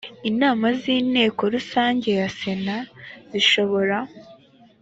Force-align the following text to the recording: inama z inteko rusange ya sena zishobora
inama 0.29 0.67
z 0.79 0.81
inteko 0.97 1.41
rusange 1.53 2.09
ya 2.19 2.27
sena 2.37 2.77
zishobora 3.31 3.97